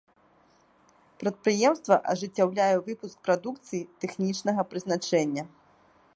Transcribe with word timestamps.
Прадпрыемства 1.23 1.95
ажыццяўляе 2.13 2.71
выпуск 2.89 3.15
прадукцыі 3.29 3.87
тэхнічнага 4.07 4.61
прызначэння. 4.73 5.43